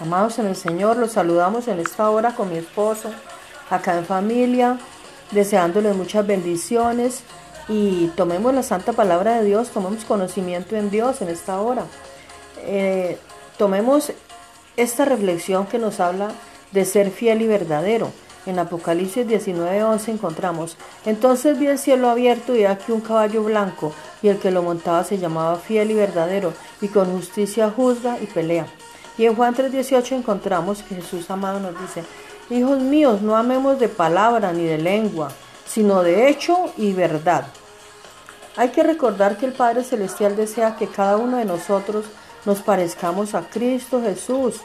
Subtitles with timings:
[0.00, 3.10] Amados en el Señor, los saludamos en esta hora con mi esposo,
[3.68, 4.78] acá en familia,
[5.32, 7.22] deseándoles muchas bendiciones
[7.68, 11.82] y tomemos la santa palabra de Dios, tomemos conocimiento en Dios en esta hora.
[12.62, 13.18] Eh,
[13.56, 14.12] tomemos
[14.76, 16.30] esta reflexión que nos habla
[16.70, 18.12] de ser fiel y verdadero.
[18.46, 23.92] En Apocalipsis 19:11 encontramos, entonces vi el cielo abierto y aquí un caballo blanco,
[24.22, 28.26] y el que lo montaba se llamaba fiel y verdadero, y con justicia juzga y
[28.26, 28.66] pelea.
[29.18, 32.04] Y en Juan 3:18 encontramos que Jesús amado nos dice,
[32.50, 35.30] Hijos míos, no amemos de palabra ni de lengua,
[35.66, 37.46] sino de hecho y verdad.
[38.56, 42.06] Hay que recordar que el Padre Celestial desea que cada uno de nosotros
[42.46, 44.62] nos parezcamos a Cristo Jesús.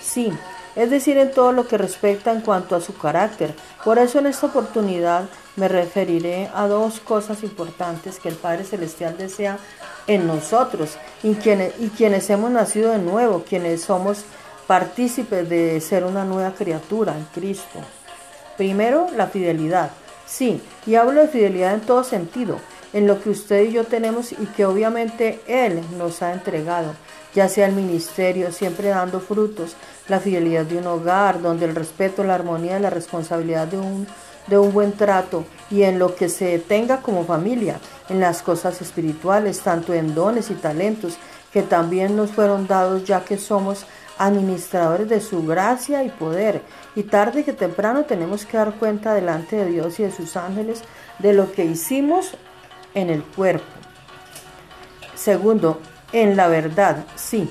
[0.00, 0.32] Sí,
[0.76, 3.54] es decir, en todo lo que respecta en cuanto a su carácter.
[3.84, 5.24] Por eso en esta oportunidad
[5.56, 9.58] me referiré a dos cosas importantes que el Padre Celestial desea
[10.06, 14.24] en nosotros y quienes, y quienes hemos nacido de nuevo, quienes somos
[14.66, 17.80] partícipes de ser una nueva criatura en Cristo.
[18.56, 19.90] Primero, la fidelidad.
[20.26, 22.58] Sí, y hablo de fidelidad en todo sentido,
[22.92, 26.94] en lo que usted y yo tenemos y que obviamente Él nos ha entregado,
[27.36, 29.76] ya sea el ministerio, siempre dando frutos,
[30.08, 34.06] la fidelidad de un hogar, donde el respeto, la armonía la responsabilidad de un,
[34.46, 37.78] de un buen trato y en lo que se tenga como familia,
[38.08, 41.18] en las cosas espirituales, tanto en dones y talentos
[41.52, 43.84] que también nos fueron dados ya que somos
[44.16, 46.62] administradores de su gracia y poder.
[46.94, 50.82] Y tarde que temprano tenemos que dar cuenta delante de Dios y de sus ángeles
[51.18, 52.32] de lo que hicimos
[52.94, 53.66] en el cuerpo.
[55.14, 55.80] Segundo,
[56.12, 57.50] en la verdad, sí,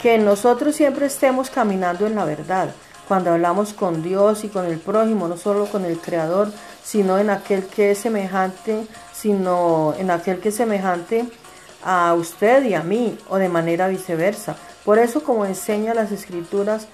[0.00, 2.70] que nosotros siempre estemos caminando en la verdad,
[3.08, 6.50] cuando hablamos con Dios y con el prójimo, no solo con el Creador,
[6.82, 11.26] sino en aquel que es semejante, sino en aquel que es semejante
[11.84, 14.56] a usted y a mí, o de manera viceversa.
[14.84, 16.88] Por eso, como enseña las escrituras,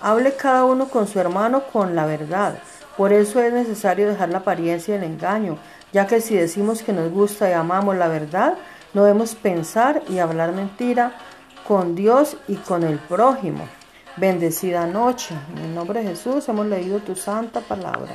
[0.00, 2.58] hable cada uno con su hermano con la verdad.
[2.96, 5.58] Por eso es necesario dejar la apariencia del engaño,
[5.92, 8.54] ya que si decimos que nos gusta y amamos la verdad,
[8.94, 11.14] no debemos pensar y hablar mentira
[11.66, 13.66] con Dios y con el prójimo.
[14.16, 15.34] Bendecida noche.
[15.56, 18.14] En el nombre de Jesús hemos leído tu santa palabra.